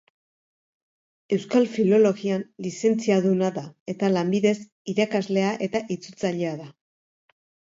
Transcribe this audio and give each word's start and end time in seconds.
Euskal 1.35 1.67
Filologian 1.73 2.45
lizentziaduna 2.67 3.51
da 3.59 3.67
eta 3.95 4.09
lanbidez 4.17 4.57
irakaslea 4.95 5.55
eta 5.69 5.83
itzultzailea 5.99 6.57
da. 6.65 6.71